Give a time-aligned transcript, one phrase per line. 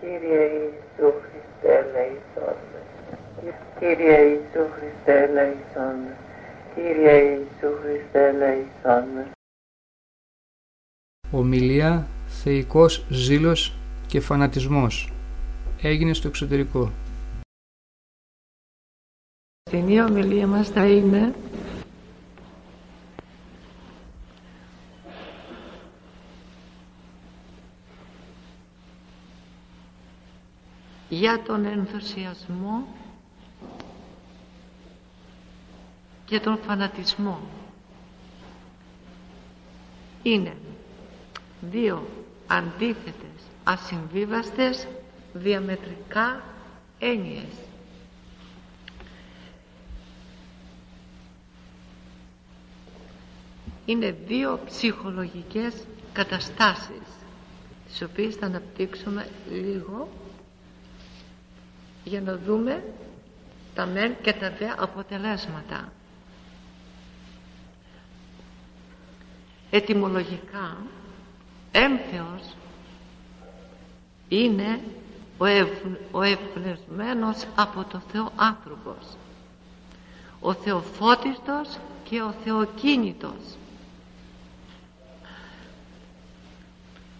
[0.00, 2.56] Κύριε Ιησού Χριστέ ελέησόν
[3.78, 5.96] Κύριε Ιησού Χριστέ ελέησόν
[6.74, 9.32] Κύριε Ιησού Χριστέ ελέησόν
[11.32, 13.74] Ομιλία, θεϊκός ζήλος
[14.06, 15.12] και φανατισμός.
[15.82, 16.92] Έγινε στο εξωτερικό.
[19.62, 21.34] Στην ομιλία μας θα είναι
[31.20, 32.86] για τον ενθουσιασμό
[36.24, 37.40] και τον φανατισμό.
[40.22, 40.56] Είναι
[41.60, 42.06] δύο
[42.46, 44.86] αντίθετες, ασυμβίβαστες,
[45.32, 46.42] διαμετρικά
[46.98, 47.52] έννοιες.
[53.86, 55.74] Είναι δύο ψυχολογικές
[56.12, 57.06] καταστάσεις
[57.88, 60.08] τις οποίες θα αναπτύξουμε λίγο
[62.04, 62.82] για να δούμε
[63.74, 65.92] τα μεν και τα δε αποτελέσματα.
[69.70, 70.76] Ετυμολογικά,
[71.72, 72.54] έμφεος
[74.28, 74.80] είναι
[75.38, 75.68] ο, ευ,
[76.10, 79.16] ο ευνεσμένος από το Θεό άνθρωπος,
[80.40, 83.56] ο Θεοφώτιστος και ο Θεοκίνητος.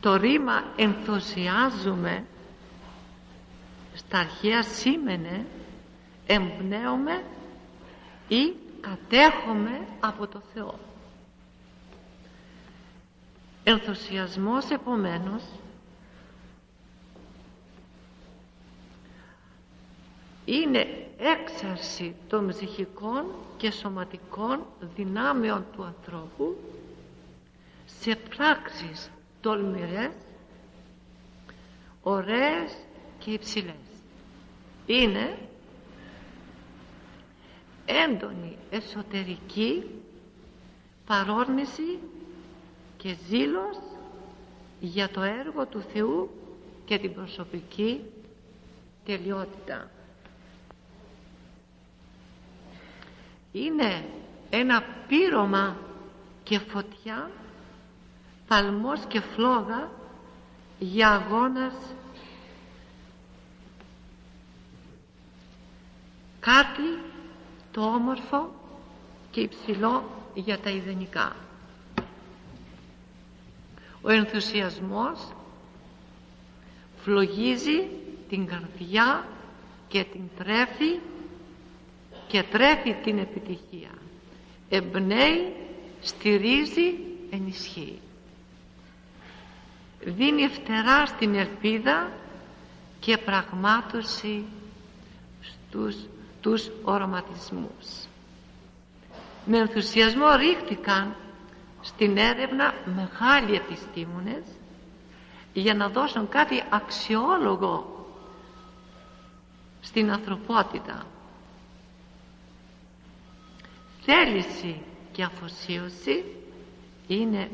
[0.00, 2.24] Το ρήμα ενθουσιάζουμε
[4.06, 5.46] στα αρχαία σήμαινε
[6.26, 7.22] εμπνέομαι
[8.28, 10.78] ή κατέχομαι από το Θεό.
[13.64, 15.42] Ενθουσιασμός επομένως
[20.44, 20.86] είναι
[21.18, 23.24] έξαρση των ψυχικών
[23.56, 26.56] και σωματικών δυνάμεων του ανθρώπου
[27.86, 30.12] σε πράξεις τολμηρές,
[32.02, 32.76] ωραίες
[33.18, 33.89] και υψηλές.
[34.90, 35.38] Είναι
[37.86, 39.84] έντονη εσωτερική
[41.06, 41.98] παρόρμηση
[42.96, 43.78] και ζήλος
[44.80, 46.30] για το έργο του Θεού
[46.84, 48.00] και την προσωπική
[49.04, 49.90] τελειότητα.
[53.52, 54.04] Είναι
[54.50, 55.76] ένα πείρωμα
[56.42, 57.30] και φωτιά,
[58.46, 59.90] παλμός και φλόγα
[60.78, 61.74] για αγώνας
[66.40, 66.98] κάτι
[67.72, 68.54] το όμορφο
[69.30, 71.36] και υψηλό για τα ιδανικά.
[74.02, 75.28] Ο ενθουσιασμός
[77.02, 77.88] φλογίζει
[78.28, 79.28] την καρδιά
[79.88, 80.98] και την τρέφει
[82.28, 83.90] και τρέφει την επιτυχία.
[84.68, 85.52] Εμπνέει,
[86.00, 86.94] στηρίζει,
[87.30, 87.98] ενισχύει.
[90.04, 92.12] Δίνει φτερά στην ελπίδα
[93.00, 94.44] και πραγμάτωση
[95.40, 95.96] στους
[96.40, 98.06] τους οραματισμούς.
[99.44, 101.14] Με ενθουσιασμό ρίχτηκαν
[101.80, 104.42] στην έρευνα μεγάλοι επιστήμονες
[105.52, 108.06] για να δώσουν κάτι αξιόλογο
[109.80, 111.06] στην ανθρωπότητα.
[114.00, 114.80] Θέληση
[115.12, 116.24] και αφοσίωση
[117.06, 117.50] είναι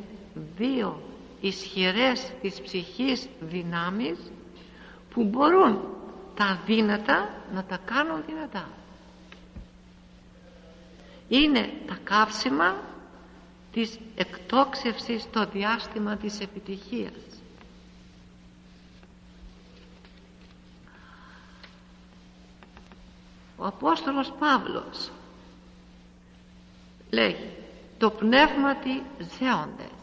[0.56, 1.02] δύο
[1.40, 4.18] ισχυρές της ψυχής δυνάμεις
[5.10, 5.95] που μπορούν
[6.36, 8.68] τα αδύνατα να τα κάνουν δυνατά.
[11.28, 12.76] Είναι τα καύσιμα
[13.72, 17.12] της εκτόξευσης στο διάστημα της επιτυχίας.
[23.56, 25.10] Ο Απόστολος Παύλος
[27.10, 27.50] λέγει
[27.98, 29.02] το πνεύματι
[29.38, 29.96] ζέοντες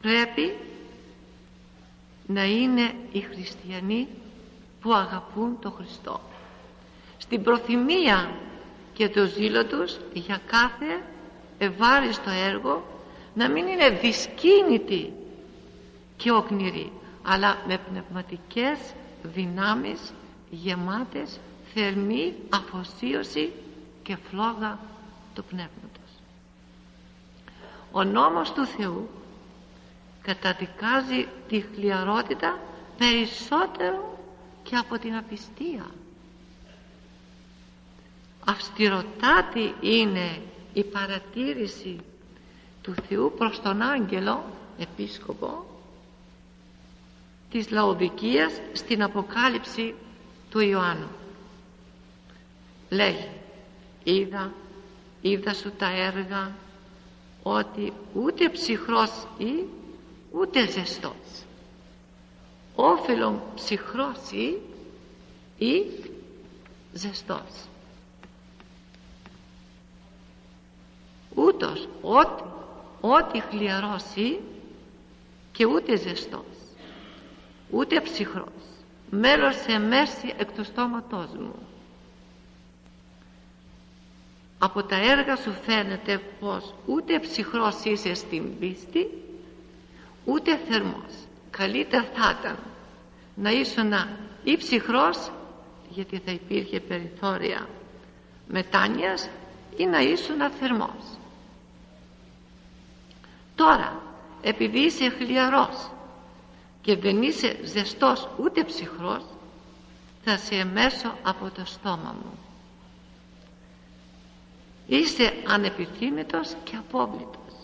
[0.00, 0.56] πρέπει
[2.26, 4.08] να είναι οι χριστιανοί
[4.86, 6.20] που αγαπούν τον Χριστό.
[7.18, 8.30] Στην προθυμία
[8.92, 11.02] και το ζήλο τους για κάθε
[11.58, 12.84] ευάριστο έργο
[13.34, 15.12] να μην είναι δυσκίνητοι
[16.16, 16.92] και οκνηροί
[17.22, 18.78] αλλά με πνευματικές
[19.22, 20.12] δυνάμεις
[20.50, 21.40] γεμάτες
[21.74, 23.52] θερμή αφοσίωση
[24.02, 24.78] και φλόγα
[25.34, 26.10] του πνεύματος.
[27.92, 29.08] Ο νόμος του Θεού
[30.22, 32.58] καταδικάζει τη χλιαρότητα
[32.98, 34.16] περισσότερο
[34.68, 35.86] και από την απιστία.
[38.44, 40.40] Αυστηροτάτη είναι
[40.72, 41.98] η παρατήρηση
[42.82, 44.44] του Θεού προς τον άγγελο
[44.78, 45.66] επίσκοπο
[47.50, 49.94] της Λαοδικίας στην Αποκάλυψη
[50.50, 51.08] του Ιωάννου.
[52.88, 53.28] Λέει
[54.04, 54.52] είδα
[55.20, 56.56] είδα σου τα έργα
[57.42, 59.64] ότι ούτε ψυχρός ή
[60.32, 61.45] ούτε ζεστός
[62.76, 64.58] όφελον ψυχρώσει
[65.58, 65.84] ή
[66.92, 67.68] ζεστός.
[71.34, 72.42] Ούτως ό,τι,
[73.00, 74.40] ό,τι χλιαρώσει
[75.52, 76.44] και ούτε ζεστός,
[77.70, 78.64] ούτε ψυχρός,
[79.10, 81.54] μέλος σε μέση εκ του στόματός μου.
[84.58, 89.08] Από τα έργα σου φαίνεται πως ούτε ψυχρός είσαι στην πίστη,
[90.24, 91.26] ούτε θερμός.
[91.50, 92.58] Καλύτερα θα ήταν
[93.34, 93.92] να ήσουν
[94.44, 95.30] ή ψυχρός,
[95.88, 97.68] γιατί θα υπήρχε περιθώρια
[98.48, 99.28] μετάνοιας,
[99.76, 101.18] ή να ήσουν θερμός.
[103.54, 104.02] Τώρα,
[104.42, 105.90] επειδή είσαι χλιαρός
[106.80, 109.24] και δεν είσαι ζεστός ούτε ψυχρός,
[110.24, 112.38] θα σε εμέσω από το στόμα μου.
[114.86, 117.54] Είσαι ανεπιθύμητος και απόβλητος.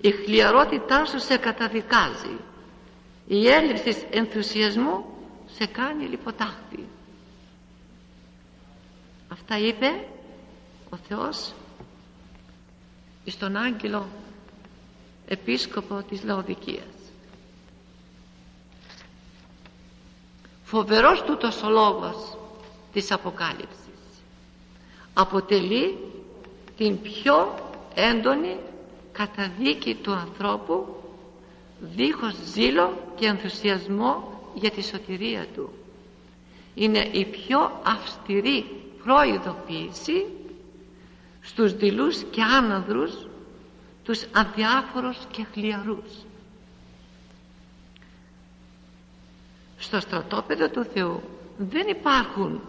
[0.00, 2.36] Η χλιαρότητά σου σε καταδικάζει.
[3.28, 5.04] Η έλλειψη ενθουσιασμού
[5.46, 6.88] σε κάνει λιποτάχτη.
[9.28, 10.06] Αυτά είπε
[10.90, 11.52] ο Θεός
[13.26, 14.06] στον άγγελο
[15.26, 16.84] επίσκοπο της Λαοδικίας.
[20.64, 22.36] Φοβερός τούτος ο λόγος
[22.92, 23.78] της Αποκάλυψης.
[25.14, 25.98] Αποτελεί
[26.76, 27.54] την πιο
[27.94, 28.56] έντονη
[29.12, 30.96] καταδίκη του ανθρώπου
[31.80, 35.70] δίχως ζήλο και ενθουσιασμό για τη σωτηρία του.
[36.74, 38.64] Είναι η πιο αυστηρή
[39.04, 40.26] προειδοποίηση
[41.40, 43.26] στους δειλούς και άναδρους
[44.04, 46.24] τους αδιάφορους και χλιαρούς.
[49.78, 51.22] Στο στρατόπεδο του Θεού
[51.58, 52.60] δεν υπάρχουν,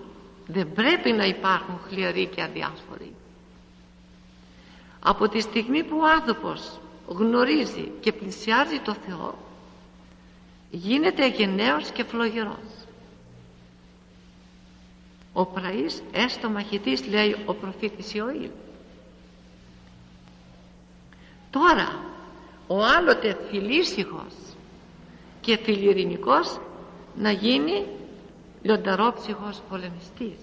[0.48, 3.14] δεν πρέπει να υπάρχουν χλιαροί και αδιάφοροι.
[5.00, 9.48] Από τη στιγμή που ο άνθρωπος γνωρίζει και πλησιάζει το Θεό
[10.72, 12.86] γίνεται γενναίος και φλογερός.
[15.34, 18.50] Ο πραής έστω μαχητής λέει ο προφήτης Ιωήλ.
[21.50, 22.00] Τώρα
[22.68, 24.34] ο άλλοτε φιλήσυχος
[25.42, 26.60] και φιλιρινικός
[27.16, 27.86] να γίνει
[28.62, 30.40] λιονταρόψυχος πολεμιστής.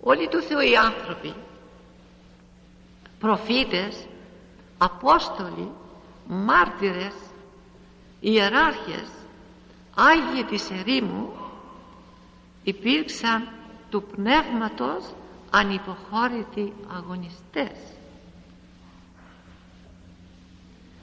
[0.00, 1.34] Όλοι του Θεού οι άνθρωποι,
[3.24, 4.06] προφήτες,
[4.78, 5.70] απόστολοι,
[6.26, 7.14] μάρτυρες,
[8.20, 9.08] ιεράρχες,
[9.94, 11.32] Άγιοι της ερήμου
[12.62, 13.48] υπήρξαν
[13.90, 15.14] του πνεύματος
[15.50, 17.78] ανυποχώρητοι αγωνιστές.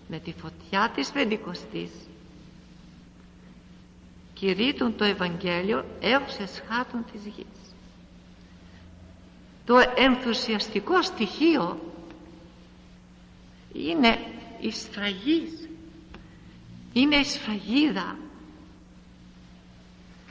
[0.08, 1.92] Με τη φωτιά της Πεντηκοστής
[4.34, 7.76] κηρύττουν το Ευαγγέλιο έως εσχάτων της γης.
[9.66, 11.91] Το ενθουσιαστικό στοιχείο
[13.74, 14.20] είναι
[14.60, 15.70] η σφραγής.
[16.94, 18.18] Είναι η σφραγίδα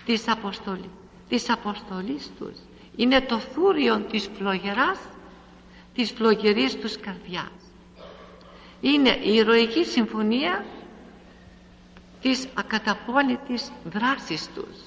[0.04, 0.90] της, αποστολή,
[1.28, 2.58] της αποστολής τους.
[2.96, 4.98] Είναι το θούριο της φλογεράς
[5.94, 7.52] της φλογερής τους καρδιάς.
[8.81, 10.64] Είναι η ηρωική συμφωνία
[12.22, 14.78] της ακαταπώνητης δράσης τους.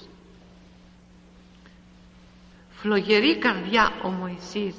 [2.70, 4.74] Φλογερή καρδιά ο Μωυσής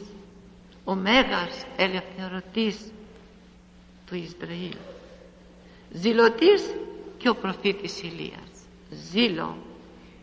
[0.86, 2.92] ο μέγας ελευθερωτής
[4.06, 4.76] του Ισραήλ.
[5.92, 6.76] Ζηλωτής
[7.18, 8.50] και ο προφήτης Ηλίας.
[9.12, 9.58] Ζήλο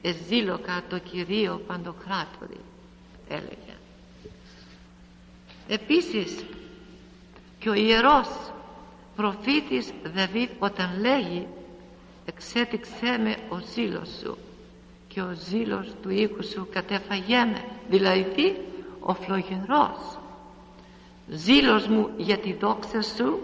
[0.02, 2.60] εζήλω το Κυρίο Παντοκράτορη
[3.28, 3.76] έλεγε.
[5.68, 6.44] Επίσης
[7.58, 8.52] και ο ιερός
[9.16, 11.46] προφήτης Δαβίδ όταν λέγει
[12.24, 14.36] εξέτηξέ με ο ζήλος σου
[15.08, 18.56] και ο ζήλος του οίκου σου κατέφαγέ με δηλαδή
[19.00, 20.18] ο φλογερός.
[21.28, 23.40] Ζήλος μου για τη δόξα σου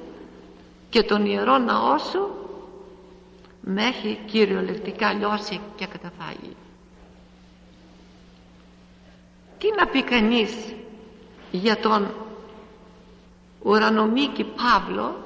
[0.90, 2.28] και τον ιερό ναό σου
[3.60, 6.56] με έχει κυριολεκτικά λιώσει και καταφάγει.
[9.58, 10.74] Τι να πει κανείς
[11.50, 12.08] για τον
[13.62, 15.16] ουρανομίκη Παύλο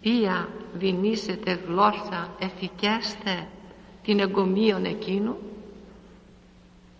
[0.00, 3.48] Ία δινήσετε γλώσσα εφικέστε
[4.02, 5.36] την εγκομίων εκείνου;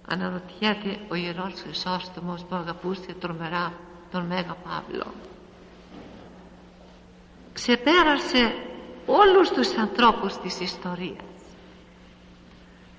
[0.08, 3.72] Αναρωτιέται ο Ιερός Χρυσόστομος που αγαπούσε τρομερά
[4.10, 5.06] τον Μέγα Παύλο
[7.54, 8.54] ξεπέρασε
[9.06, 11.24] όλους τους ανθρώπους της ιστορίας.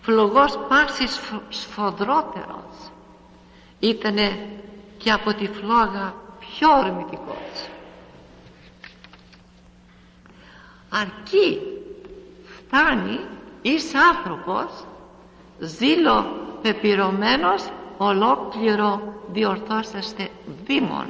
[0.02, 1.20] Φλογός πάσης
[1.50, 2.92] σφοδρότερος
[3.80, 4.50] ήτανε
[4.98, 7.70] και από τη φλόγα πιο ορμητικός.
[10.90, 11.60] Αρκεί
[12.46, 13.20] φτάνει
[13.62, 14.86] εις άνθρωπος
[15.60, 16.26] ζήλο
[16.62, 20.30] πεπειρωμένος ολόκληρο διορθώσαστε
[20.66, 21.08] δήμον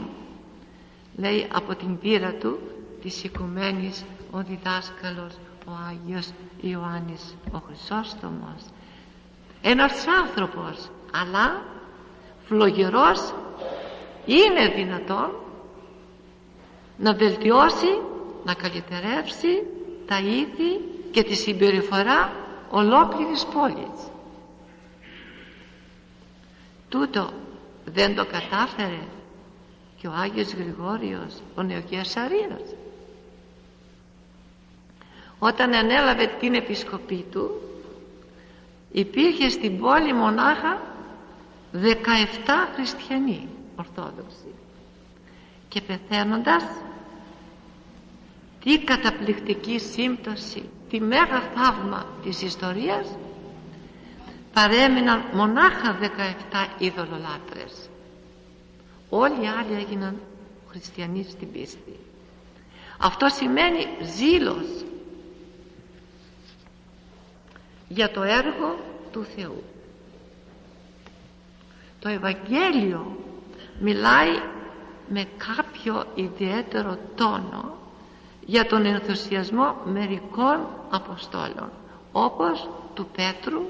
[1.15, 2.59] λέει από την πείρα του
[3.05, 5.33] της οικουμένης ο διδάσκαλος
[5.67, 6.29] ο Άγιος
[6.61, 8.61] Ιωάννης ο Χρυσόστομος.
[9.61, 11.63] Ένας άνθρωπος αλλά
[12.45, 13.33] φλογερός
[14.25, 15.31] είναι δυνατόν
[16.97, 18.01] να βελτιώσει
[18.43, 19.63] να καλυτερεύσει
[20.05, 20.79] τα ήθη
[21.11, 22.31] και τη συμπεριφορά
[22.69, 24.09] ολόκληρης πόλης.
[26.89, 27.29] Τούτο
[27.85, 29.01] δεν το κατάφερε
[29.97, 32.75] και ο Άγιος Γρηγόριος ο Νεοκεσαρίας
[35.39, 37.61] όταν ανέλαβε την επισκοπή του
[38.91, 40.81] υπήρχε στην πόλη μονάχα
[41.73, 41.79] 17
[42.75, 44.53] χριστιανοί Ορθόδοξοι.
[45.67, 46.63] Και πεθαίνοντας
[48.63, 53.07] τι καταπληκτική σύμπτωση τι μέγα θαύμα της ιστορίας
[54.53, 56.05] παρέμειναν μονάχα 17
[56.77, 57.89] ειδωλολάτρες
[59.09, 60.19] όλοι οι άλλοι έγιναν
[60.69, 61.99] χριστιανοί στην πίστη.
[62.99, 64.84] Αυτό σημαίνει ζήλος
[67.87, 68.79] για το έργο
[69.11, 69.63] του Θεού.
[71.99, 73.17] Το Ευαγγέλιο
[73.79, 74.39] μιλάει
[75.09, 77.77] με κάποιο ιδιαίτερο τόνο
[78.45, 81.69] για τον ενθουσιασμό μερικών Αποστόλων
[82.11, 83.61] όπως του Πέτρου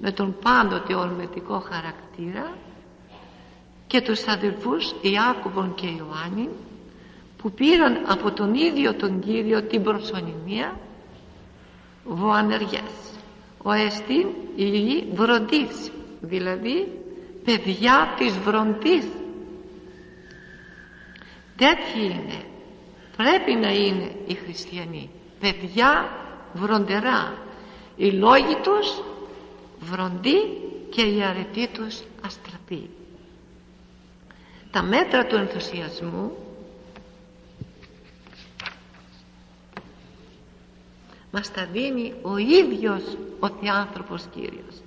[0.00, 2.54] με τον πάντοτε ορμητικό χαρακτήρα
[3.86, 6.48] και τους αδελφούς Ιάκωβον και Ιωάννη
[7.36, 10.76] που πήραν από τον ίδιο τον Κύριο την προσωνυμία
[12.04, 13.14] βοανεργές
[13.64, 15.90] ο εστίν η βροντής
[16.20, 16.88] δηλαδή
[17.44, 19.06] παιδιά της βροντής.
[21.56, 22.42] Τέτοιοι είναι.
[23.16, 25.10] Πρέπει να είναι οι χριστιανοί.
[25.40, 26.08] Παιδιά
[26.52, 27.38] βροντερά.
[27.96, 29.02] Οι λόγοι τους
[29.80, 30.38] βροντοί
[30.90, 32.90] και η αρετή τους αστραπή
[34.74, 36.36] τα μέτρα του ενθουσιασμού
[41.34, 43.02] μας τα δίνει ο ίδιος
[43.40, 44.82] ο Θεάνθρωπος Κύριος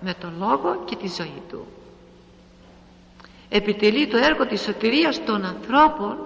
[0.00, 1.66] με τον λόγο και τη ζωή του.
[3.48, 6.16] Επιτελεί το έργο της σωτηρίας των ανθρώπων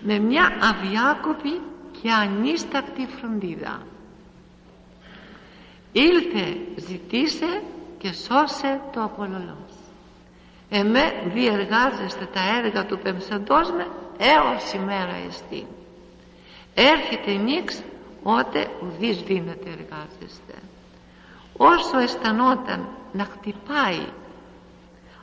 [0.00, 1.60] με μια αδιάκοπη
[2.02, 3.82] και ανίστακτη φροντίδα.
[5.92, 7.62] Ήλθε ζητήσε
[7.98, 9.80] και σώσε το απολολός
[10.70, 13.86] εμέ διεργάζεστε τα έργα του πεμψαντός με
[14.18, 15.66] έως ημέρα εστί.
[16.74, 17.82] Έρχεται νύξ
[18.22, 20.54] ότε ουδείς δύναται εργάζεστε.
[21.56, 24.06] Όσο αισθανόταν να χτυπάει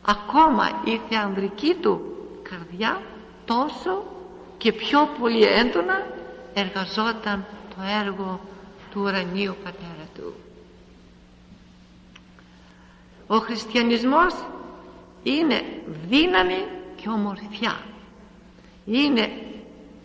[0.05, 2.01] ακόμα η θεανδρική του
[2.49, 3.01] καρδιά
[3.45, 4.03] τόσο
[4.57, 6.07] και πιο πολύ έντονα
[6.53, 8.39] εργαζόταν το έργο
[8.91, 10.33] του ουρανίου πατέρα του.
[13.27, 14.33] Ο χριστιανισμός
[15.23, 15.63] είναι
[16.07, 17.79] δύναμη και ομορφιά.
[18.85, 19.29] Είναι,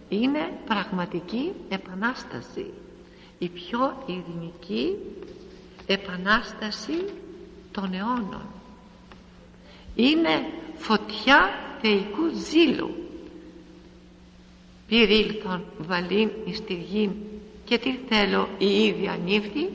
[0.08, 2.72] είναι πραγματική επανάσταση
[3.42, 4.96] η πιο ειρηνική
[5.87, 7.04] επανάσταση
[7.72, 8.46] των αιώνων.
[9.94, 10.44] Είναι
[10.76, 12.94] φωτιά θεϊκού ζήλου.
[14.87, 17.11] Πυρήλθον βαλήν εις τη γη
[17.64, 19.70] και τι θέλω η ίδια νύφτη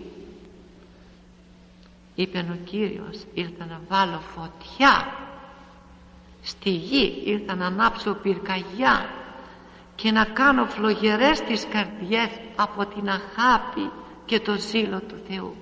[2.15, 5.13] είπε ο Κύριος ήρθα να βάλω φωτιά.
[6.41, 9.09] Στη γη ήρθα να ανάψω πυρκαγιά
[9.98, 13.92] και να κάνω φλογερές τις καρδιές από την αγάπη
[14.25, 15.56] και το ζήλο του Θεού.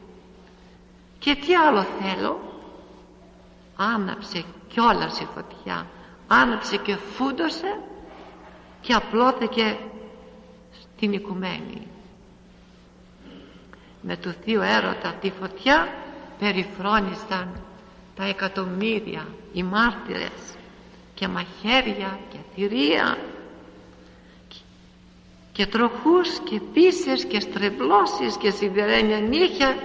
[1.19, 2.39] Και τι άλλο θέλω;
[3.75, 5.87] Άναψε κιόλας η φωτιά.
[6.27, 7.79] Άναψε και φούντωσε
[8.81, 9.77] και απλώθηκε
[10.71, 11.87] στην οικουμένη.
[14.01, 15.87] Με το θείο έρωτα τη φωτιά
[16.39, 17.63] περιφρόνησαν
[18.15, 20.55] τα εκατομμύρια οι μάρτυρες
[21.13, 23.17] και μαχαίρια και θηρία
[25.55, 29.77] και τροχούς και πίσες και στρεβλώσεις και σιδερένια νύχια.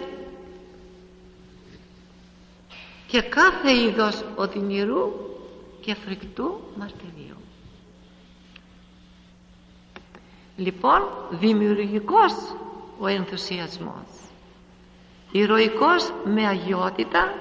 [3.06, 5.12] Και κάθε είδος οδυνηρού
[5.80, 7.36] και φρικτού μαρτυρίου.
[10.56, 12.32] Λοιπόν, δημιουργικός
[12.98, 14.08] ο ενθουσιασμός,
[15.32, 17.34] ηρωικός με αγιότητα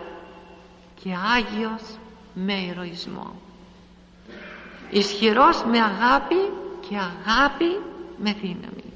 [1.03, 1.81] και άγιος
[2.33, 3.33] με ηρωισμό,
[4.89, 6.51] ισχυρός με αγάπη
[6.89, 7.79] και αγάπη
[8.21, 8.93] με δύναμη.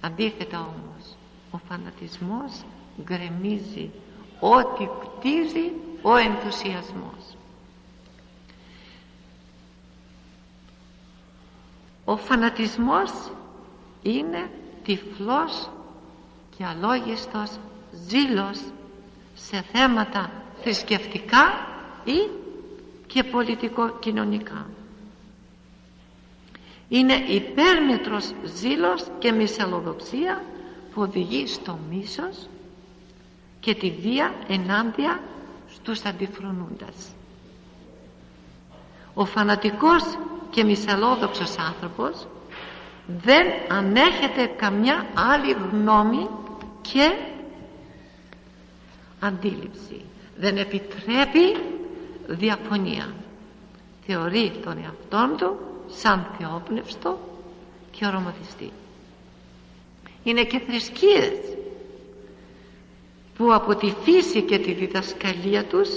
[0.00, 1.16] Αντίθετα όμως,
[1.50, 2.64] ο φανατισμός
[3.02, 3.90] γκρεμίζει
[4.40, 7.36] ό,τι κτίζει ο ενθουσιασμός.
[12.04, 13.10] Ο φανατισμός
[14.02, 14.50] είναι
[14.84, 15.70] τυφλός
[16.56, 17.58] και αλόγιστος
[17.92, 18.60] ζήλος
[19.34, 20.30] σε θέματα
[20.62, 21.44] θρησκευτικά
[22.04, 22.28] ή
[23.06, 24.66] και πολιτικο-κοινωνικά.
[26.90, 30.42] Είναι υπέρμετρος ζήλος και μυσαλλοδοξία
[30.94, 32.48] που οδηγεί στο μίσος
[33.60, 35.20] και τη βία ενάντια
[35.74, 37.14] στους αντιφρονούντας.
[39.14, 40.02] Ο φανατικός
[40.50, 42.26] και μυσαλλόδοξος άνθρωπος
[43.06, 46.28] δεν ανέχεται καμιά άλλη γνώμη
[46.82, 47.16] και
[49.20, 50.04] αντίληψη.
[50.36, 51.56] Δεν επιτρέπει
[52.26, 53.14] διαφωνία.
[54.06, 57.18] Θεωρεί τον εαυτό του σαν θεόπνευστο
[57.90, 58.72] και οροματιστή.
[60.22, 61.38] Είναι και θρησκείες
[63.36, 65.88] που από τη φύση και τη διδασκαλία τους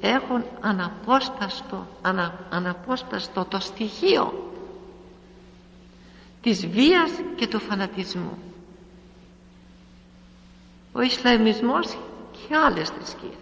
[0.00, 4.52] έχουν αναπόσπαστο, ανα, αναπόσπαστο το στοιχείο
[6.42, 8.38] της βίας και του φανατισμού.
[10.92, 11.98] Ο Ισλαμισμός
[12.32, 13.32] και άλλες θρησκείες.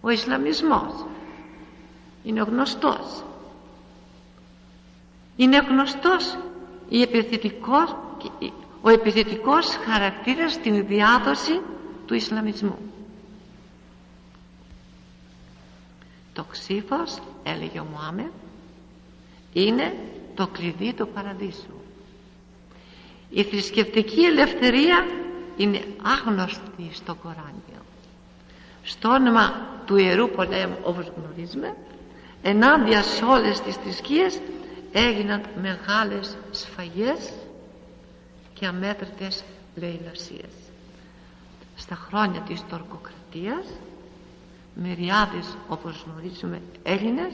[0.00, 1.04] Ο Ισλαμισμός
[2.24, 3.22] είναι γνωστός.
[5.36, 6.38] Είναι γνωστός
[6.88, 7.96] η επιθετικός,
[8.80, 11.60] ο επιθετικός χαρακτήρας στην διάδοση
[12.06, 12.78] του Ισλαμισμού.
[16.32, 18.32] Το ξύφος, έλεγε ο Μωάμετ,
[19.52, 19.94] είναι
[20.34, 21.74] το κλειδί του παραδείσου.
[23.30, 25.06] Η θρησκευτική ελευθερία
[25.56, 27.82] είναι άγνωστη στο Κοράνιο.
[28.82, 31.76] Στο όνομα του Ιερού Πολέμου, όπως γνωρίζουμε,
[32.42, 34.40] ενάντια σε όλες τις θρησκείες
[34.98, 37.32] έγιναν μεγάλες σφαγές
[38.54, 40.52] και αμέτρητες λαιλασίες.
[41.76, 43.66] Στα χρόνια της τορκοκρατίας,
[44.74, 47.32] μεριάδες όπως γνωρίζουμε Έλληνες,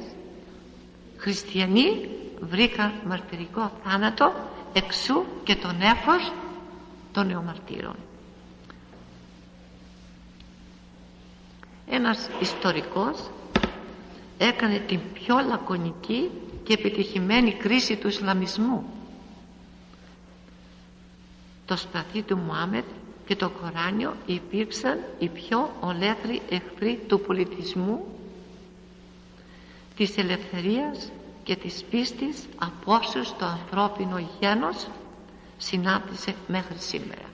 [1.16, 2.08] χριστιανοί
[2.40, 4.32] βρήκαν μαρτυρικό θάνατο
[4.72, 6.32] εξού και τον έφος
[7.12, 7.96] των νεομαρτύρων.
[11.88, 13.30] Ένας ιστορικός
[14.38, 16.30] έκανε την πιο λακωνική
[16.64, 18.84] και επιτυχημένη κρίση του Ισλαμισμού.
[21.66, 22.84] Το σπαθί του Μουάμετ
[23.26, 28.06] και το Κοράνιο υπήρξαν οι πιο ολέθροι εχθροί του πολιτισμού,
[29.96, 31.10] της ελευθερίας
[31.44, 34.86] και της πίστης από όσους το ανθρώπινο γένος
[35.58, 37.30] συνάντησε μέχρι σήμερα.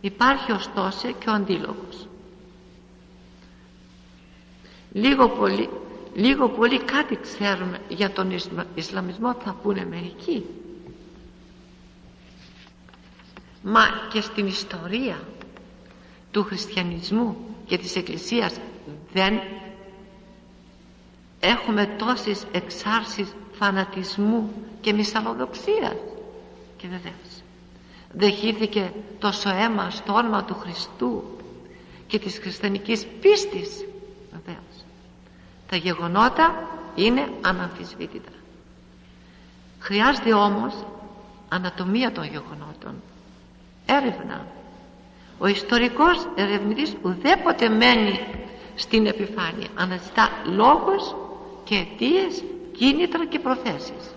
[0.00, 2.06] Υπάρχει ωστόσο και ο αντίλογος.
[4.92, 5.68] Λίγο πολύ,
[6.14, 8.30] λίγο πολύ κάτι ξέρουμε για τον
[8.74, 10.44] Ισλαμισμό θα πούνε μερικοί.
[13.62, 15.20] Μα και στην ιστορία
[16.30, 18.54] του χριστιανισμού και της Εκκλησίας
[19.12, 19.40] δεν
[21.40, 25.96] έχουμε τόσες εξάρσεις φανατισμού και μυσαλλοδοξίας
[26.76, 27.42] και βεβαίως
[28.12, 31.22] δεχήθηκε τόσο αίμα στο όνομα του Χριστού
[32.06, 33.84] και της χριστιανικής πίστης.
[34.30, 34.84] Βεβαίως
[35.70, 38.30] τα γεγονότα είναι αναμφισβήτητα.
[39.80, 40.74] Χρειάζεται όμως
[41.48, 43.02] ανατομία των γεγονότων.
[43.86, 44.46] Έρευνα.
[45.38, 48.20] Ο ιστορικός ερευνητής ουδέποτε μένει
[48.74, 51.14] στην επιφάνεια αναζητά λόγους
[51.64, 52.42] και αιτίες,
[52.76, 54.14] κίνητρα και προθέσεις.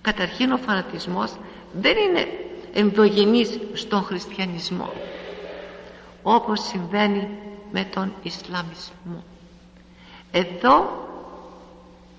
[0.00, 1.32] Καταρχήν ο φανατισμός
[1.72, 2.26] δεν είναι
[2.72, 4.92] ενδογενής στον χριστιανισμό
[6.22, 7.28] όπως συμβαίνει
[7.72, 9.24] με τον Ισλαμισμό.
[10.30, 11.08] Εδώ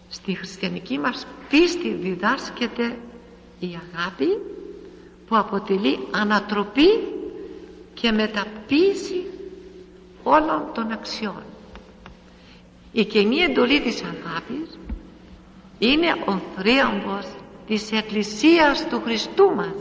[0.10, 2.98] στη χριστιανική μας πίστη διδάσκεται
[3.60, 4.28] η αγάπη
[5.28, 6.90] που αποτελεί ανατροπή
[7.94, 9.26] και μεταποίηση
[10.24, 11.44] όλων των αξιών.
[12.92, 14.80] Η καινή εντολή της αγάπης
[15.80, 17.26] είναι ο θρίαμβος
[17.68, 19.76] της Εκκλησίας του Χριστού μας.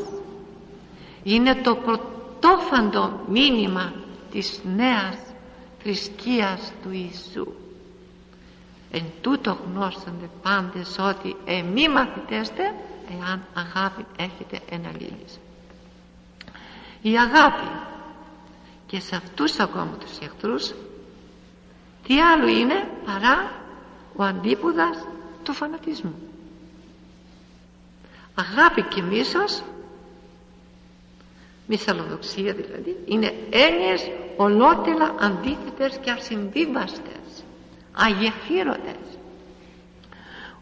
[1.22, 3.92] Είναι το πρωτόφαντο μήνυμα
[4.30, 5.29] της νέας
[5.82, 7.46] θρησκείας του Ιησού.
[8.90, 12.74] Εν τούτο γνώσονται πάντες ότι εμεί μαθητέστε
[13.20, 15.38] εάν αγάπη έχετε εναλλήλεις.
[17.02, 17.68] Η αγάπη
[18.86, 20.74] και σε αυτούς ακόμα τους εχθρούς
[22.06, 23.52] τι άλλο είναι παρά
[24.16, 25.06] ο αντίποδας
[25.42, 26.14] του φανατισμού
[28.34, 29.62] αγάπη και μίσος
[31.66, 34.10] μυσαλλοδοξία δηλαδή είναι έννοιες
[34.42, 37.44] ολότελα αντίθετες και ασυμβίβαστες
[37.92, 38.96] αγεφύρωτες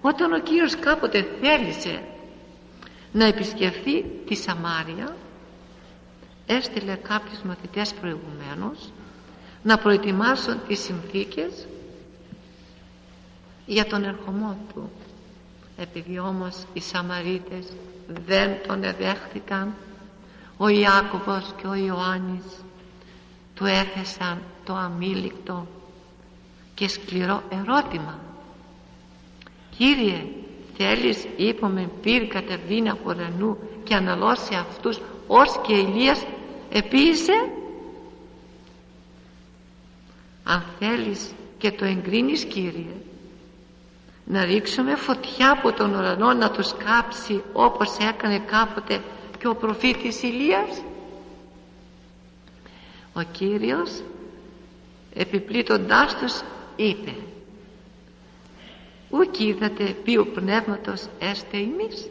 [0.00, 2.02] όταν ο Κύριος κάποτε θέλησε
[3.12, 5.16] να επισκεφθεί τη Σαμάρια
[6.46, 8.92] έστειλε κάποιους μαθητές προηγουμένως
[9.62, 11.66] να προετοιμάσουν τις συνθήκες
[13.66, 14.90] για τον ερχομό του
[15.76, 17.66] επειδή όμως οι Σαμαρίτες
[18.26, 19.74] δεν τον εδέχθηκαν
[20.56, 22.44] ο Ιάκωβος και ο Ιωάννης
[23.58, 25.66] του έθεσαν το αμήλικτο
[26.74, 28.18] και σκληρό ερώτημα.
[29.76, 30.24] Κύριε
[30.76, 36.24] θέλεις είπαμε πύρ κατεβήν από ουρανού και αναλώσει αυτούς ως και Ηλίας
[36.70, 37.32] επίησε;
[40.44, 42.94] Αν θέλεις και το εγκρίνεις Κύριε
[44.24, 49.02] να ρίξουμε φωτιά από τον ουρανό να τους κάψει όπως έκανε κάποτε
[49.38, 50.82] και ο προφήτης Ηλίας
[53.18, 54.02] ο Κύριος
[55.14, 56.40] επιπλήττοντάς τους
[56.76, 57.14] είπε
[59.10, 62.10] Ούκ είδατε ποιο πνεύματος έστε εμείς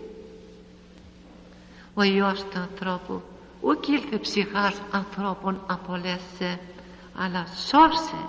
[1.94, 3.22] ο Υιός του ανθρώπου
[3.62, 6.60] ούκ ήλθε ψυχάς ανθρώπων απολέσσε
[7.16, 8.26] αλλά σώσε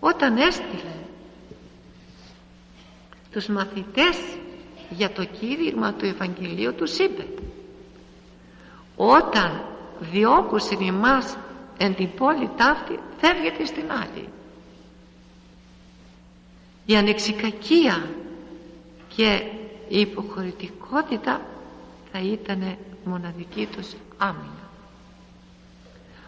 [0.00, 0.94] όταν έστειλε
[3.30, 4.16] τους μαθητές
[4.90, 7.26] για το κήρυγμα του Ευαγγελίου τους είπε
[8.96, 9.64] όταν
[10.00, 11.36] διώκουσιν εμάς
[11.78, 14.28] εν την πόλη ταύτη φεύγετε στην άλλη.
[16.86, 18.10] Η ανεξικακία
[19.16, 19.42] και
[19.88, 21.40] η υποχωρητικότητα
[22.12, 24.68] θα ήταν μοναδική τους άμυνα.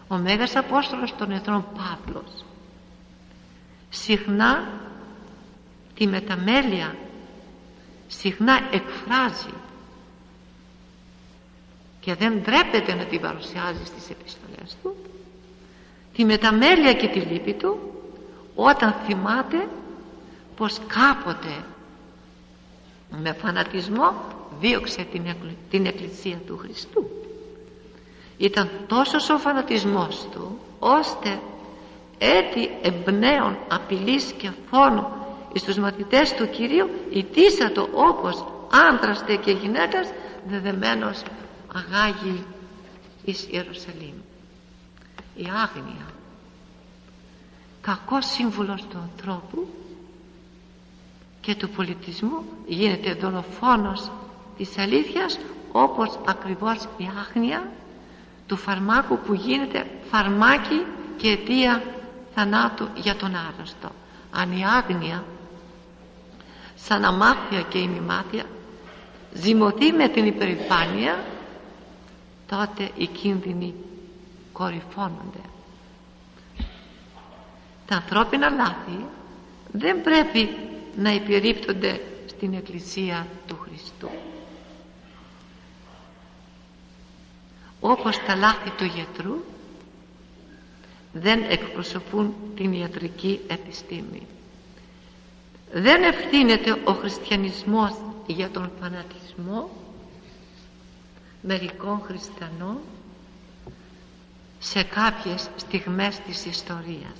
[0.07, 2.45] Ο Μέγας Απόστολος των Εθνών Παύλος
[3.89, 4.67] συχνά
[5.93, 6.95] τη μεταμέλεια
[8.07, 9.53] συχνά εκφράζει
[12.03, 14.95] και δεν ντρέπεται να την παρουσιάζει στις επιστολές του
[16.15, 17.77] τη μεταμέλεια και τη λύπη του
[18.55, 19.67] όταν θυμάται
[20.55, 21.63] πως κάποτε
[23.21, 24.13] με φανατισμό
[24.59, 25.35] δίωξε την,
[25.69, 27.05] την Εκκλησία του Χριστού.
[28.37, 31.39] Ήταν τόσος ο φανατισμός του ώστε
[32.17, 35.07] έτη εμπνέων απειλής και φόνου
[35.53, 38.45] στους μαθητές του Κυρίου ητήσατο όπως
[38.89, 40.07] άντρας και γυναίκας
[40.47, 41.21] δεδεμένος
[41.73, 42.43] αγάγει
[43.25, 44.15] εις Ιερουσαλήμ.
[45.35, 46.05] Η άγνοια.
[47.81, 49.67] Κακός σύμβουλος του ανθρώπου
[51.41, 54.11] και του πολιτισμού γίνεται δολοφόνος
[54.57, 55.39] της αλήθειας
[55.71, 57.71] όπως ακριβώς η άγνοια
[58.47, 60.85] του φαρμάκου που γίνεται φαρμάκι
[61.17, 61.83] και αιτία
[62.35, 63.89] θανάτου για τον άρρωστο.
[64.31, 65.23] Αν η άγνοια
[66.75, 68.43] σαν αμάθεια και ημιμάθεια
[69.33, 71.23] ζυμωθεί με την υπερηφάνεια
[72.57, 73.73] τότε οι κίνδυνοι
[74.51, 75.39] κορυφώνονται
[77.85, 79.05] τα ανθρώπινα λάθη
[79.71, 80.49] δεν πρέπει
[80.97, 84.09] να υπερίπτονται στην Εκκλησία του Χριστού
[87.79, 89.43] όπως τα λάθη του γιατρού
[91.13, 94.27] δεν εκπροσωπούν την ιατρική επιστήμη
[95.73, 97.91] δεν ευθύνεται ο χριστιανισμός
[98.27, 99.69] για τον φανατισμό
[101.47, 102.77] μερικών χριστιανών
[104.59, 107.17] σε κάποιες στιγμές της ιστορίας.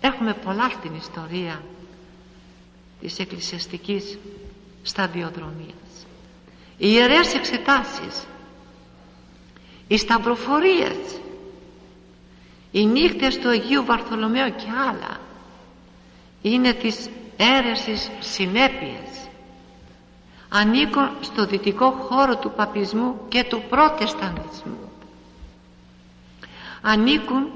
[0.00, 1.62] Έχουμε πολλά στην ιστορία
[3.00, 4.18] της εκκλησιαστικής
[4.82, 6.06] σταδιοδρομίας.
[6.78, 8.24] Οι ιερές εξετάσεις
[9.88, 11.20] οι σταυροφορίες
[12.72, 15.20] οι νύχτες του Αγίου Βαρθολομαίου και άλλα
[16.42, 19.28] είναι της αίρεσης συνέπειες
[20.56, 24.90] ανήκουν στο δυτικό χώρο του παπισμού και του προτεσταντισμού.
[26.82, 27.50] Ανήκουν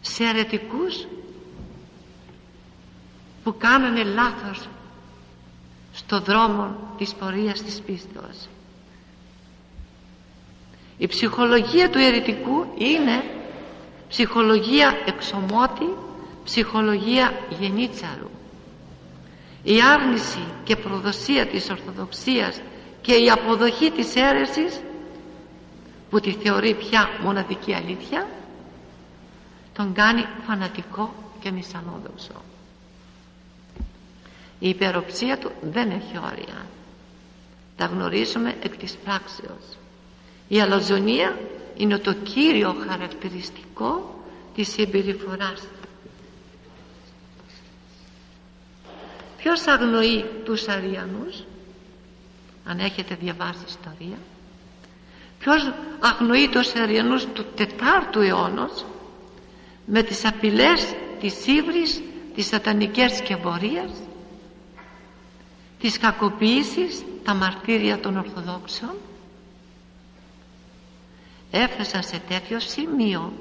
[0.00, 1.06] σε αρετικούς
[3.44, 4.68] που κάνανε λάθος
[5.92, 8.48] στο δρόμο της πορείας της πίστεως.
[10.98, 13.22] Η ψυχολογία του αιρετικού είναι
[14.08, 15.94] ψυχολογία εξομότη
[16.44, 18.30] ψυχολογία γενίτσαρου
[19.62, 22.60] η άρνηση και προδοσία της Ορθοδοξίας
[23.00, 24.80] και η αποδοχή της αίρεσης
[26.10, 28.26] που τη θεωρεί πια μοναδική αλήθεια
[29.72, 32.42] τον κάνει φανατικό και μισανόδοξο.
[34.58, 36.66] Η υπεροψία του δεν έχει όρια.
[37.76, 39.76] Τα γνωρίζουμε εκ της πράξεως.
[40.48, 41.38] Η αλαζονία
[41.76, 44.14] είναι το κύριο χαρακτηριστικό
[44.54, 45.62] της συμπεριφοράς
[49.42, 51.42] ποιος αγνοεί τους Αριανούς;
[52.64, 54.18] Αν έχετε διαβάσει ιστορία.
[55.38, 58.84] Ποιος αγνοεί τους Αριανούς του τετάρτου αιώνος;
[59.86, 62.02] Με τις απειλές της ύβρης
[62.34, 63.90] της σατανικές σκευωρίας
[65.80, 68.94] της κακοποίησης τα μαρτύρια των Ορθοδόξων;
[71.50, 73.32] Έφτασαν σε τέτοιο σημείο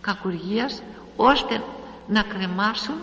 [0.00, 0.82] κακουργίας
[1.16, 1.62] ώστε
[2.08, 2.96] να κρεμάσουν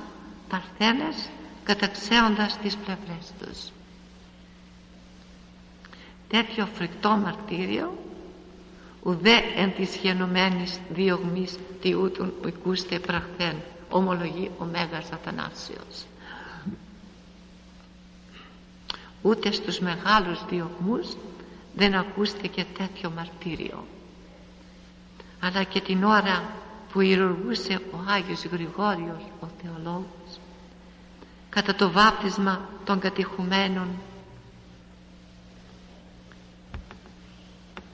[0.50, 1.30] παρθένες
[1.70, 3.72] καταξέοντας τις πλευρές τους.
[6.28, 7.98] Τέτοιο φρικτό μαρτύριο
[9.04, 13.56] ουδέ εν της γενομένης διωγμής τιούτουν οικούστε πραχθέν
[13.90, 16.06] ομολογεί ο Μέγας Αθανάσιος.
[19.22, 21.16] Ούτε στους μεγάλους διωγμούς
[21.76, 23.86] δεν ακούστηκε τέτοιο μαρτύριο.
[25.40, 26.54] Αλλά και την ώρα
[26.92, 30.29] που ηρωγούσε ο Άγιος Γρηγόριος ο Θεολόγος
[31.50, 33.88] κατά το βάπτισμα των κατηχουμένων.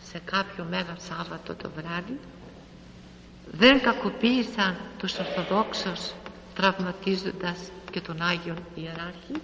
[0.04, 2.20] Σε κάποιο Μέγα Σάββατο το βράδυ
[3.52, 6.14] δεν κακοποίησαν τους Ορθοδόξους
[6.56, 7.58] τραυματίζοντας
[7.92, 9.42] και τον Άγιον Ιεράρχη.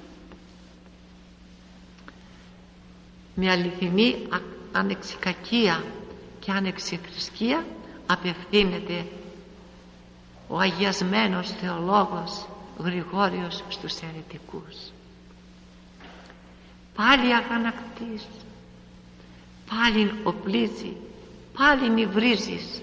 [3.35, 4.27] Με αληθινή
[4.71, 5.83] ανεξικακία
[6.39, 7.65] και ανεξιθρησκεία
[8.05, 9.05] απευθύνεται
[10.47, 12.45] ο αγιασμένος θεολόγος
[12.77, 14.75] Γρηγόριος στους αιρετικούς.
[16.95, 18.27] Πάλι αγανακτής
[19.69, 20.95] πάλι οπλίζει.
[21.57, 22.81] Πάλι νυβρίζεις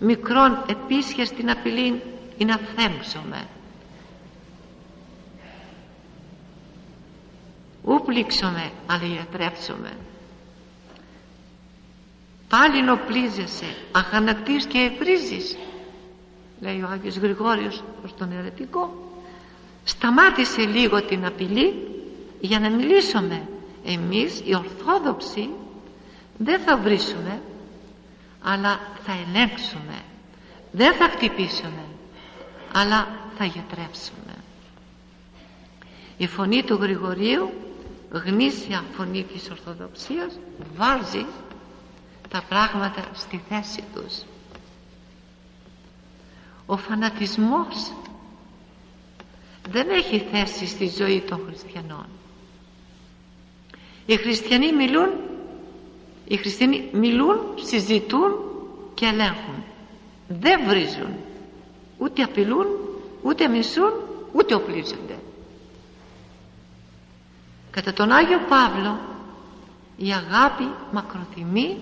[0.00, 2.02] μικρόν επίσχες την απειλή
[2.38, 3.46] ή να θέμψομαι
[7.84, 9.96] ου πλήξομαι αλλά ιατρέψομαι
[12.48, 15.56] πάλι νοπλίζεσαι αγανακτής και ευρίζεις
[16.60, 19.10] λέει ο Άγιος Γρηγόριος προς τον αιρετικό
[19.84, 21.88] σταμάτησε λίγο την απειλή
[22.40, 23.48] για να μιλήσουμε.
[23.84, 25.48] Εμείς οι Ορθόδοξοι
[26.36, 27.42] δεν θα βρίσουμε
[28.42, 30.02] αλλά θα ελέγξουμε.
[30.70, 31.84] Δεν θα χτυπήσουμε
[32.72, 34.34] αλλά θα γιατρέψουμε.
[36.16, 37.50] Η φωνή του Γρηγορίου
[38.10, 40.38] γνήσια φωνή της Ορθοδοξίας
[40.76, 41.26] βάζει
[42.28, 44.22] τα πράγματα στη θέση τους
[46.70, 47.92] ο φανατισμός
[49.68, 52.06] δεν έχει θέση στη ζωή των χριστιανών.
[54.06, 55.08] Οι χριστιανοί μιλούν
[56.26, 58.32] οι χριστιανοί μιλούν, συζητούν
[58.94, 59.64] και ελέγχουν.
[60.28, 61.14] Δεν βρίζουν.
[61.98, 62.66] Ούτε απειλούν
[63.22, 63.92] ούτε μισούν
[64.32, 65.18] ούτε οπλίζονται.
[67.70, 69.00] Κατά τον Άγιο Παύλο
[69.96, 71.78] η αγάπη μακροθυμεί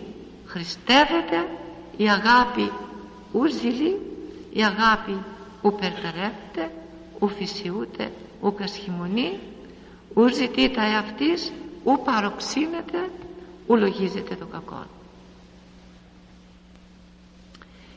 [0.47, 1.49] χριστεύεται
[1.97, 2.71] η αγάπη
[3.33, 4.08] ούζηλη
[4.59, 5.17] η αγάπη
[5.63, 6.71] ου περτερεύεται
[7.19, 9.39] ου φυσιούται ου κασχημονεί
[10.15, 11.53] ου ζητείται εαυτής
[11.85, 13.11] ου παροξύνεται
[13.67, 14.87] ου λογίζεται το κακό.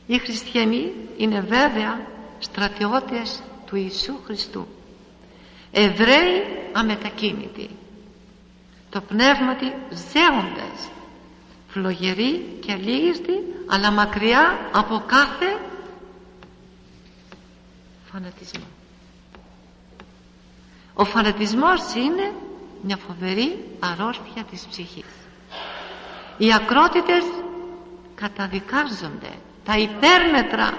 [0.06, 2.06] Οι χριστιανοί είναι βέβαια
[2.38, 4.66] στρατιώτες του Ιησού Χριστού.
[5.72, 7.70] Εβραίοι αμετακίνητοι.
[8.90, 10.90] Το πνεύματι ζέοντες.
[11.68, 13.32] Φλογεροί και αλήγιστοι
[13.66, 15.61] αλλά μακριά από κάθε
[18.12, 18.64] φανατισμό.
[20.94, 22.32] Ο φανατισμός είναι
[22.82, 25.04] μια φοβερή αρρώστια της ψυχής.
[26.38, 27.24] Οι ακρότητες
[28.14, 29.32] καταδικάζονται.
[29.64, 30.78] Τα υπέρμετρα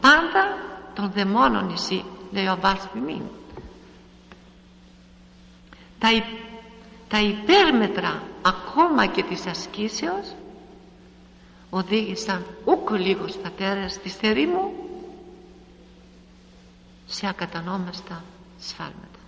[0.00, 0.56] πάντα
[0.94, 2.88] των δαιμόνων εσύ λέει ο Αμπάς
[5.98, 6.08] τα,
[7.08, 10.34] τα υπέρμετρα ακόμα και της ασκήσεως
[11.70, 14.16] οδήγησαν ούκο λίγος πατέρας της
[14.52, 14.91] μου
[17.12, 18.24] σε ακατανόμαστα
[18.60, 19.18] σφάλματα.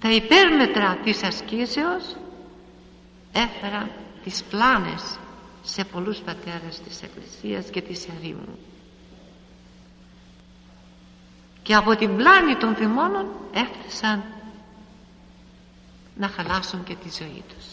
[0.00, 2.16] Τα υπέρμετρα της ασκήσεως
[3.32, 3.90] έφεραν
[4.24, 5.18] τις πλάνες
[5.62, 8.58] σε πολλούς πατέρες της Εκκλησίας και της ερήμου.
[11.62, 14.24] Και από την πλάνη των θυμώνων έφτασαν
[16.16, 17.66] να χαλάσουν και τη ζωή τους.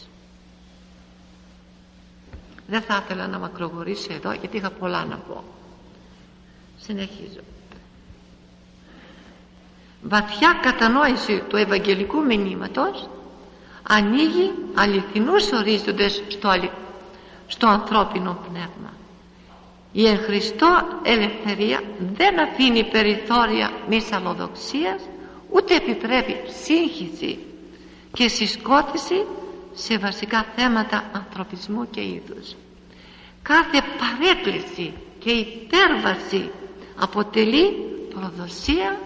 [2.68, 5.44] Δεν θα ήθελα να μακρογορήσω εδώ γιατί είχα πολλά να πω
[6.80, 7.40] συνεχίζω
[10.02, 13.10] βαθιά κατανόηση του Ευαγγελικού μηνύματος
[13.84, 16.50] ανοίγει αληθινούς ορίζοντες στο,
[17.48, 18.98] στο ανθρώπινο πνεύμα
[19.92, 21.82] η εν Χριστώ ελευθερία
[22.14, 25.02] δεν αφήνει περιθώρια μυσαλλοδοξίας
[25.50, 27.40] ούτε επιτρέπει σύγχυση
[28.14, 29.26] και συσκότηση
[29.74, 32.56] σε βασικά θέματα ανθρωπισμού και είδους.
[33.42, 36.52] Κάθε παρέκκληση και υπέρβαση
[37.00, 37.72] αποτελεί
[38.14, 39.00] προδοσία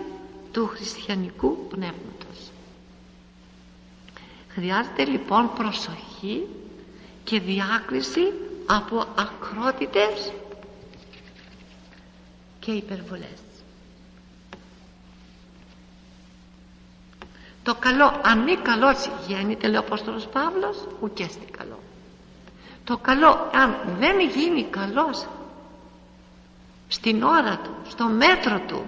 [0.52, 2.52] του χριστιανικού πνεύματος.
[4.50, 6.48] Χρειάζεται λοιπόν προσοχή
[7.24, 8.34] και διάκριση
[8.66, 10.32] από ακρότητες
[12.60, 13.40] και υπερβολές.
[17.64, 21.80] Το καλό, αν μη καλός γέννηται, λέει ο Απόστολος Παύλος, ουκέστη καλό.
[22.84, 25.26] Το καλό, αν δεν γίνει καλός
[26.92, 28.86] στην ώρα του, στο μέτρο του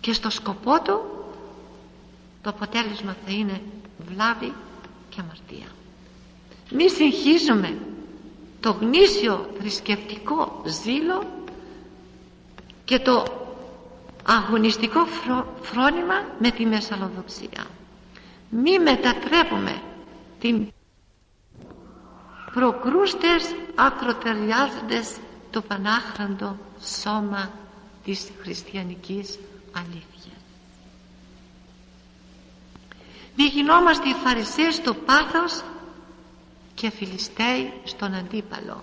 [0.00, 1.00] και στο σκοπό του,
[2.42, 3.60] το αποτέλεσμα θα είναι
[4.10, 4.52] βλάβη
[5.08, 5.66] και αμαρτία.
[6.70, 7.78] Μη συγχύσουμε
[8.60, 11.22] το γνήσιο θρησκευτικό ζήλο
[12.84, 13.24] και το
[14.26, 15.06] αγωνιστικό
[15.62, 17.66] φρόνημα με τη μεσαλλοδοξία.
[18.50, 19.80] Μη μετατρέπουμε
[20.40, 20.72] την
[22.52, 25.16] προκρούστες ακροτελειάζοντες
[25.56, 27.50] το πανάχραντο σώμα
[28.04, 29.38] της χριστιανικής
[29.76, 30.36] αλήθειας.
[33.36, 35.62] Μη γινόμαστε οι φαρισαίοι στο πάθος
[36.74, 38.82] και Φιλιστέοι στον αντίπαλο.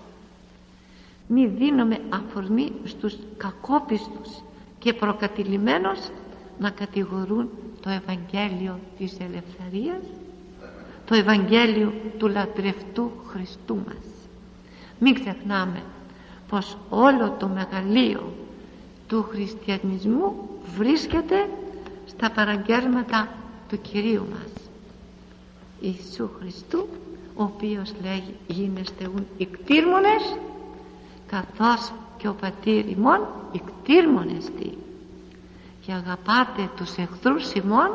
[1.26, 4.42] Μη δίνουμε αφορμή στους κακόπιστους
[4.78, 5.98] και προκατηλημένους
[6.58, 10.02] να κατηγορούν το Ευαγγέλιο της ελευθερίας,
[11.04, 14.04] το Ευαγγέλιο του λατρευτού Χριστού μας.
[14.98, 15.82] Μην ξεχνάμε
[16.48, 18.32] πως όλο το μεγαλείο
[19.08, 21.48] του χριστιανισμού βρίσκεται
[22.06, 23.28] στα παραγγέλματα
[23.68, 24.52] του Κυρίου μας
[25.80, 26.86] Ιησού Χριστού
[27.36, 30.36] ο οποίος λέγει γίνεστε ουν ικτήρμονες
[31.26, 33.20] καθώς και ο πατήρ ημών
[33.52, 34.70] ικτήρμονες τι
[35.86, 37.90] και αγαπάτε τους εχθρούς ημών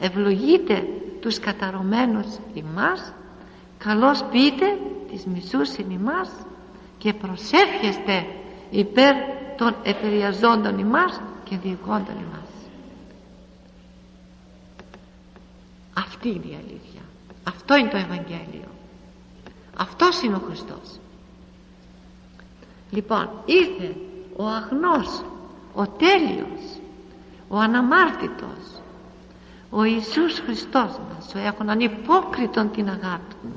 [0.00, 0.86] ευλογείτε
[1.20, 3.12] τους καταρωμένους ημάς
[3.78, 4.78] καλώς πείτε
[5.10, 6.30] τις μισούς ημάς
[6.98, 8.26] και προσεύχεστε
[8.70, 9.14] υπέρ
[9.56, 12.50] των επηρεαζόντων ημάς και διηγόντων ημάς.
[15.94, 17.00] Αυτή είναι η αλήθεια.
[17.44, 18.68] Αυτό είναι το Ευαγγέλιο.
[19.76, 21.00] Αυτός είναι ο Χριστός.
[22.90, 23.96] Λοιπόν ήρθε
[24.36, 25.24] ο αγνός
[25.74, 26.78] ο τέλειος
[27.48, 28.80] ο αναμάρτητος
[29.70, 33.52] ο Ιησούς Χριστός μας ο έχουν ανυπόκριτον την αγάπη του.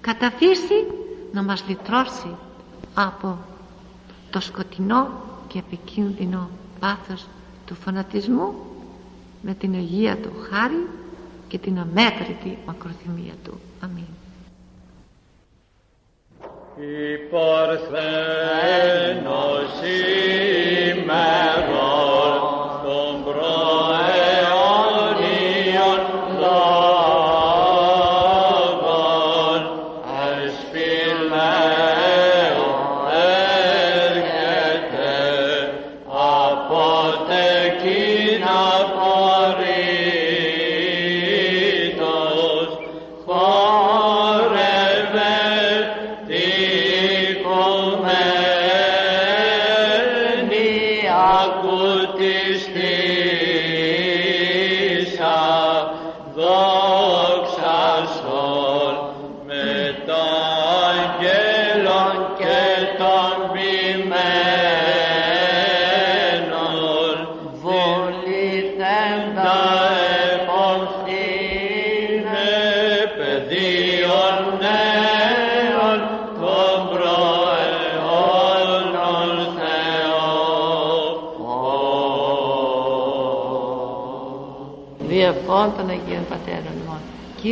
[0.00, 0.86] Κατά φύση
[1.32, 2.36] να μας λυτρώσει
[2.94, 3.38] από
[4.30, 5.08] το σκοτεινό
[5.48, 6.48] και επικίνδυνο
[6.80, 7.26] πάθος
[7.66, 8.54] του φανατισμού
[9.42, 10.86] με την Αγία του χάρη
[11.48, 13.60] και την αμέτρητη μακροθυμία του.
[13.80, 14.04] Αμήν.
[17.14, 18.12] Υπορθένος
[20.90, 22.01] ημερών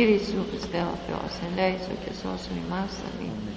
[0.01, 2.93] Κύριε Ιησού Χριστέ ο Θεός, ελέησον και σώσον ημάς.
[3.07, 3.50] Αμήν.